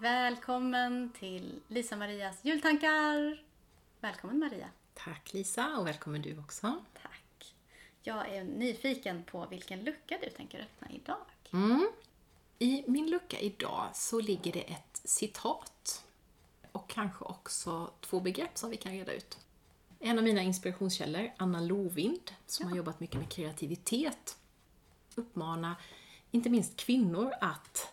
[0.00, 3.42] Välkommen till Lisa-Marias jultankar!
[4.00, 4.68] Välkommen Maria!
[4.94, 6.74] Tack Lisa och välkommen du också.
[7.02, 7.54] Tack!
[8.02, 11.26] Jag är nyfiken på vilken lucka du tänker öppna idag.
[11.52, 11.88] Mm.
[12.58, 16.04] I min lucka idag så ligger det ett citat
[16.72, 19.38] och kanske också två begrepp som vi kan reda ut.
[20.00, 22.70] En av mina inspirationskällor, Anna Lovind, som Ja.
[22.70, 24.36] har jobbat mycket med kreativitet,
[25.14, 25.74] uppmanar
[26.30, 27.87] inte minst kvinnor att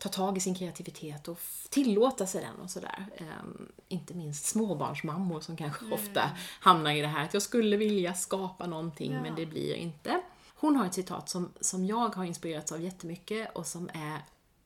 [0.00, 1.38] ta tag i sin kreativitet och
[1.70, 3.06] tillåta sig den och sådär.
[3.16, 5.92] Ehm, inte minst småbarnsmammor som kanske Mm.
[5.92, 6.30] ofta
[6.60, 9.22] hamnar i det här att jag skulle vilja skapa någonting Ja.
[9.22, 10.20] men det blir inte.
[10.54, 14.18] Hon har ett citat som, som jag har inspirerats av jättemycket och som är,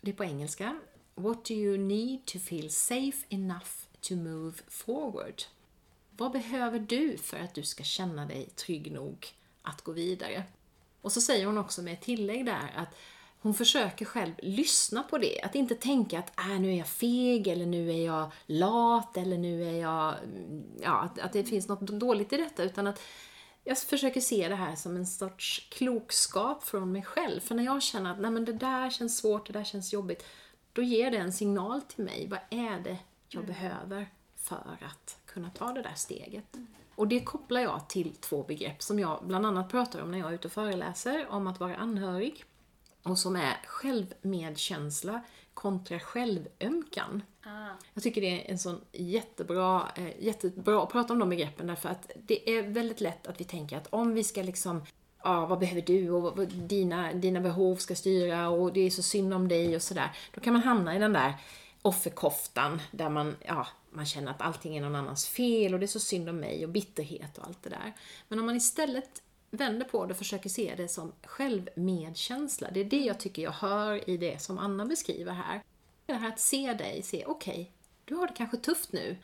[0.00, 0.80] det är på engelska.
[1.14, 3.70] What do you need to feel safe enough
[4.00, 5.42] to move forward?
[6.10, 9.26] Vad behöver du för att du ska känna dig trygg nog
[9.62, 10.44] att gå vidare?
[11.02, 12.88] Och så säger hon också med ett tillägg där att
[13.40, 15.40] hon försöker själv lyssna på det.
[15.42, 19.38] Att inte tänka att äh, nu är jag feg, eller nu är jag lat, eller
[19.38, 20.14] nu är jag...
[20.24, 22.62] mm, Ja, att, att det finns något dåligt i detta.
[22.62, 23.00] Utan att
[23.64, 27.40] jag försöker se det här som en sorts klokskap från mig själv.
[27.40, 30.24] För när jag känner att Nej, men det där känns svårt, det där känns jobbigt.
[30.72, 32.28] Då ger det en signal till mig.
[32.28, 36.56] Vad är det jag behöver för att kunna ta det där steget?
[36.94, 40.30] Och det kopplar jag till två begrepp som jag bland annat pratar om när jag
[40.30, 42.44] är ute och föreläser om att vara anhörig.
[43.06, 45.22] Och som är självmedkänsla
[45.54, 47.22] kontra självömkan.
[47.42, 51.66] Ah, Jag tycker det är en sån jättebra, eh, jättebra att prata om de begreppen
[51.66, 54.82] därför att det är väldigt lätt att vi tänker att om vi ska liksom
[55.22, 58.90] Ja, vad behöver du och vad, vad, dina, dina behov ska styra och det är
[58.90, 60.10] så synd om dig och sådär.
[60.34, 61.34] Då kan man hamna i den där
[61.82, 65.88] offerkoftan där man, ja, man känner att allting är någon annans fel och det är
[65.88, 67.92] så synd om mig och bitterhet och allt det där.
[68.28, 72.84] Men om man istället vänder på det och försöker se det som självmedkänsla, det är
[72.84, 75.62] det jag tycker jag hör i det som Anna beskriver här.
[76.06, 77.72] Det här att se dig, se okej,
[78.04, 79.16] du har det kanske tufft nu.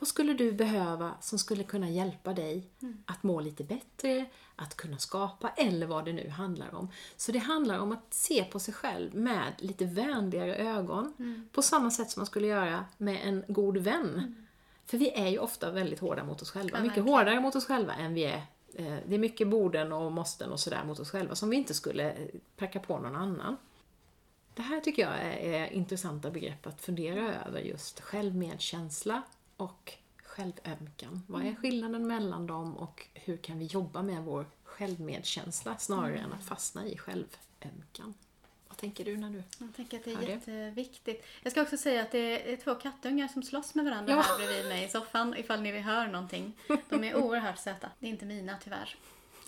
[0.00, 2.70] Vad skulle du behöva som skulle kunna hjälpa dig
[3.06, 4.26] att må lite bättre,
[4.56, 6.88] att kunna skapa eller vad det nu handlar om.
[7.16, 11.12] Så det handlar om att se på sig själv med lite vänligare ögon.
[11.52, 14.46] På samma sätt som man skulle göra med en god vän.
[14.86, 16.78] För vi är ju ofta väldigt hårda mot oss själva.
[16.78, 17.18] Ja, mycket verkligen.
[17.18, 18.42] hårdare mot oss själva än vi är.
[18.76, 21.74] Eh, Det är mycket borden och måsten och sådär mot oss själva som vi inte
[21.74, 23.56] skulle eh, pracka på någon annan.
[24.54, 29.22] Det här tycker jag är, är intressanta begrepp att fundera över, just självmedkänsla
[29.56, 31.22] och självömkan.
[31.26, 36.32] Vad är skillnaden mellan dem och hur kan vi jobba med vår självmedkänsla snarare än
[36.32, 38.14] att fastna i självömkan?
[38.74, 39.42] Vad tänker du när du...
[39.58, 40.32] jag tänker att det är Hör det.
[40.32, 41.26] jätteviktigt.
[41.42, 44.20] Jag ska också säga att det är två kattungar som slåss med varandra Ja.
[44.20, 46.52] här bredvid mig i soffan ifall ni hör någonting.
[46.88, 47.90] De är oerhört söta.
[47.98, 48.96] Det är inte mina tyvärr.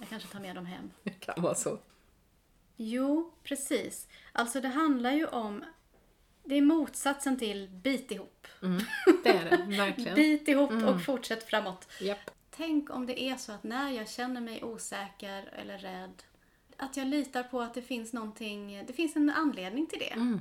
[0.00, 0.90] Jag kanske tar med dem hem.
[1.02, 1.78] Det kan vara så.
[2.76, 4.08] Jo, precis.
[4.32, 5.64] Alltså det handlar ju om...
[6.44, 8.46] Det är motsatsen till bit ihop.
[9.24, 10.14] Det är det, verkligen.
[10.16, 11.88] Bit ihop och fortsätt framåt.
[12.00, 12.30] Japp.
[12.50, 16.22] Tänk om det är så att när jag känner mig osäker eller rädd,
[16.76, 20.12] att jag litar på att det finns någonting, det finns en anledning till det.
[20.12, 20.40] Mm.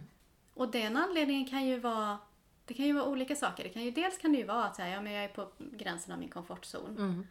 [0.53, 2.17] Och den anledningen kan ju vara,
[2.65, 3.63] det kan ju vara olika saker.
[3.63, 5.47] Det kan ju, dels kan det ju vara att säga, ja, men jag är på
[5.57, 6.97] gränsen av min komfortzon.
[6.97, 7.27] Mm.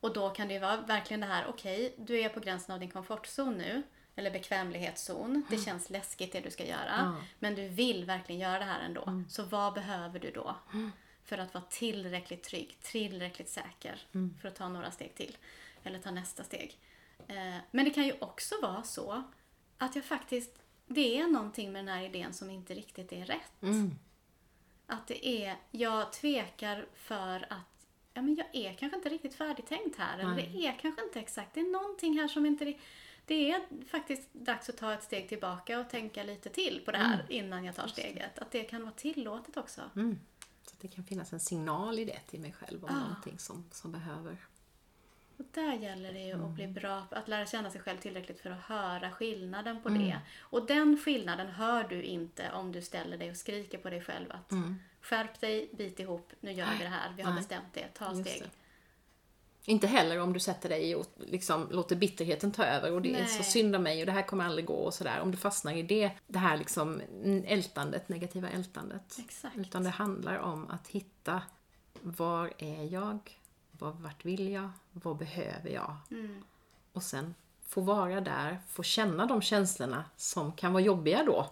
[0.00, 2.80] Och då kan det ju vara verkligen det här, okej, du är på gränsen av
[2.80, 3.82] din komfortzon nu.
[4.18, 5.42] Eller bekvämlighetszon.
[5.50, 6.92] Det känns läskigt det du ska göra.
[6.96, 7.16] Ja.
[7.38, 9.24] Men du vill verkligen göra det här ändå.
[9.28, 10.56] Så vad behöver du då?
[11.24, 14.02] För att vara tillräckligt trygg, tillräckligt säker.
[14.40, 15.36] För att ta några steg till.
[15.82, 16.78] Eller ta nästa steg.
[17.28, 19.22] Eh, Men det kan ju också vara så
[19.78, 23.62] att jag faktiskt, det är någonting med den här idén som inte riktigt är rätt.
[23.62, 23.90] Mm.
[24.86, 29.98] Att det är, jag tvekar för att ja, men jag är kanske inte riktigt färdigtänkt
[29.98, 30.18] här.
[30.18, 32.74] Eller det är kanske inte exakt, det är någonting här som inte...
[33.28, 33.60] Det är
[33.90, 37.64] faktiskt dags att ta ett steg tillbaka och tänka lite till på det här innan
[37.64, 38.38] jag tar steget.
[38.38, 39.80] Att det kan vara tillåtet också.
[39.96, 40.18] Mm.
[40.62, 43.00] Så att det kan finnas en signal i det till mig själv om Ah.
[43.08, 44.36] någonting som, som behöver.
[45.38, 46.54] Och där gäller det ju att Mm.
[46.54, 50.02] bli bra på att lära känna sig själv tillräckligt för att höra skillnaden på Mm.
[50.02, 50.18] det.
[50.40, 54.26] Och den skillnaden hör du inte om du ställer dig och skriker på dig själv
[54.32, 54.52] att
[55.00, 57.34] skärp dig, bit ihop, nu gör vi det här, vi har Mm.
[57.34, 57.40] Nej.
[57.42, 58.42] bestämt det, ta Just steg.
[58.42, 58.50] det.
[59.72, 63.12] Inte heller om du sätter dig och liksom låter bitterheten ta över och det är
[63.12, 63.26] Nej.
[63.28, 65.20] så synd om mig och det här kommer aldrig gå och sådär.
[65.20, 67.00] Om du fastnar i det, det här liksom
[67.46, 69.16] ältandet, negativa ältandet.
[69.18, 69.56] Exakt.
[69.56, 71.42] Utan det handlar om att hitta
[72.02, 73.18] var är jag?
[73.78, 74.70] Var, vart vill jag?
[74.92, 75.96] Vad behöver jag?
[76.10, 76.44] Mm.
[76.92, 77.34] Och sen
[77.68, 81.50] få vara där, få känna de känslorna som kan vara jobbiga då.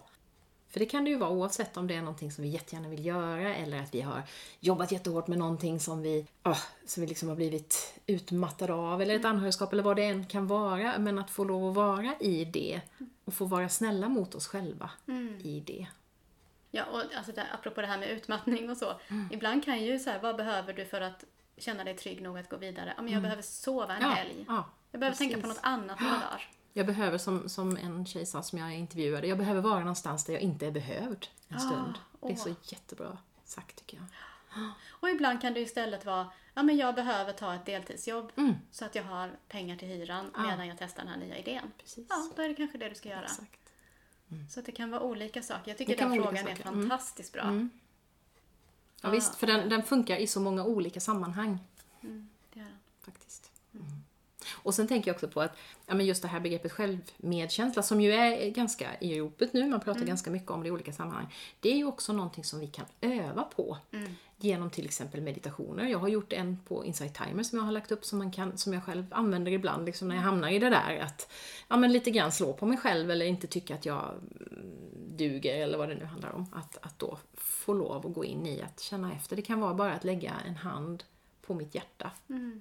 [0.69, 3.05] För det kan det ju vara oavsett om det är någonting som vi jättegärna vill
[3.05, 4.23] göra eller att vi har
[4.59, 9.15] jobbat jättehårt med någonting som vi, ah, som vi liksom har blivit utmattade av eller
[9.15, 10.97] ett anhörigskap eller vad det än kan vara.
[10.97, 12.81] Men att få lov att vara i det
[13.25, 14.91] och få vara snälla mot oss själva
[15.43, 15.87] i det.
[16.71, 18.93] Ja, och alltså där, apropå det här med utmattning och så.
[19.07, 19.29] Mm.
[19.31, 21.23] Ibland kan ju så här, vad behöver du för att
[21.57, 22.93] känna dig trygg nog att gå vidare?
[22.97, 24.09] Ja, men jag behöver sova en Mm.
[24.09, 24.45] Ja, helg.
[24.47, 25.57] ja, jag behöver tänka på precis.
[25.57, 26.49] något annat några dagar.
[26.73, 30.33] Jag behöver, som, som en tjej sa som jag intervjuade, jag behöver vara någonstans där
[30.33, 31.93] jag inte är behövd en Ah, stund.
[32.21, 32.35] Det är åh.
[32.37, 34.05] så jättebra sagt tycker jag.
[34.89, 38.53] Och ibland kan det istället vara, ja men jag behöver ta ett deltidsjobb Mm.
[38.71, 40.41] så att jag har pengar till hyran Ja.
[40.41, 41.71] medan jag testar den här nya idén.
[41.77, 42.05] Precis.
[42.09, 43.23] Ja, då är det kanske det du ska göra.
[43.25, 43.59] Exakt.
[44.49, 45.71] Så att det kan vara olika saker.
[45.71, 46.67] Jag tycker den frågan är.
[46.67, 46.89] Mm.
[46.89, 47.43] fantastiskt bra.
[49.05, 51.59] Ja, visst, för den, den funkar i så många olika sammanhang.
[52.01, 52.77] Mm, det gör den.
[53.01, 53.51] faktiskt.
[53.73, 53.85] Mm.
[54.53, 58.01] Och sen tänker jag också på att ja, men just det här begreppet självmedkänsla som
[58.01, 61.33] ju är ganska i ropet nu, man pratar ganska mycket om det i olika sammanhang.
[61.59, 63.77] Det är ju också någonting som vi kan öva på
[64.37, 65.87] genom till exempel meditationer.
[65.87, 68.57] Jag har gjort en på Insight Timer som jag har lagt upp som, man kan,
[68.57, 71.31] som jag själv använder ibland liksom när jag hamnar i det där att
[71.67, 74.84] ja, men lite grann slå på mig själv eller inte tycka att jag mm,
[75.17, 76.45] duger eller vad det nu handlar om.
[76.53, 79.35] Att, att då få lov att gå in i att känna efter.
[79.35, 81.03] Det kan vara bara att lägga en hand
[81.41, 82.11] på mitt hjärta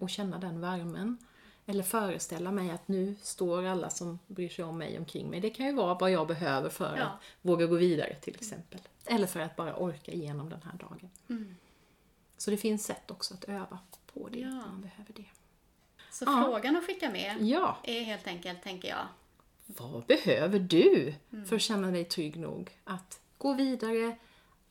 [0.01, 1.19] och känna den värmen.
[1.67, 5.41] Eller föreställa mig att nu står alla som bryr sig om mig omkring mig.
[5.41, 7.03] Det kan ju vara vad jag behöver för Ja.
[7.05, 8.81] att våga gå vidare till exempel.
[9.07, 11.11] Eller för att bara orka igenom den här dagen.
[12.37, 13.79] Så det finns sätt också att öva
[14.15, 14.49] på det Ja.
[14.49, 15.25] om man behöver det.
[16.11, 16.43] Så Ja.
[16.45, 19.07] frågan att skicka med Ja, är helt enkelt, tänker jag,
[19.79, 21.15] vad behöver du
[21.47, 24.17] för att känna dig trygg nog att gå vidare,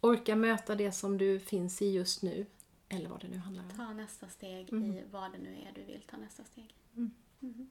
[0.01, 2.45] orka möta det som du finns i just nu,
[2.89, 3.69] eller vad det nu handlar om.
[3.77, 4.97] ta nästa steg Mm.
[4.97, 6.75] i vad det nu är du vill ta nästa steg.
[6.93, 7.69] Mhm.